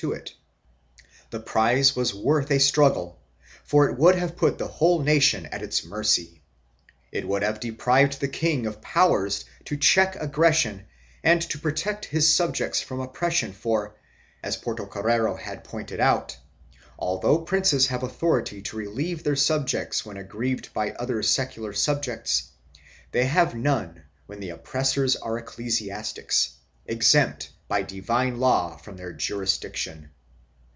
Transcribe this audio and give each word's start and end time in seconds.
CHAP. 0.01 0.07
I] 0.07 0.09
EFFORTS 0.09 0.33
AT 0.33 1.35
INDEPENDENCE 1.35 1.91
345 2.71 4.39
deprived 7.69 8.19
the 8.19 8.27
king 8.27 8.65
of 8.65 8.81
powers 8.81 9.45
to 9.65 9.77
check 9.77 10.15
aggression 10.15 10.87
and 11.23 11.39
to 11.43 11.59
protect 11.59 12.05
his 12.05 12.35
subjects 12.35 12.81
from 12.81 12.99
oppression 12.99 13.53
for, 13.53 13.93
as 14.41 14.57
Portocarrero 14.57 15.35
had 15.37 15.63
pointed 15.63 15.99
out, 15.99 16.35
although 16.97 17.37
princes 17.37 17.85
have 17.85 18.01
authority 18.01 18.63
to 18.63 18.77
relieve 18.77 19.23
their 19.23 19.35
subjects 19.35 20.03
when 20.03 20.17
aggrieved 20.17 20.73
by 20.73 20.93
other 20.93 21.21
secular 21.21 21.73
subjects, 21.73 22.49
they 23.11 23.25
have 23.25 23.53
none 23.53 24.05
when 24.25 24.39
the 24.39 24.49
oppressors 24.49 25.15
are 25.17 25.37
ecclesiastics, 25.37 26.53
exempt 26.87 27.51
by 27.67 27.81
divine 27.83 28.37
law 28.37 28.75
from 28.75 28.97
their 28.97 29.13
jurisdiction. 29.13 30.09